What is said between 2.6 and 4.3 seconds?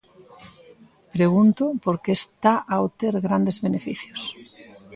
a obter grandes beneficios.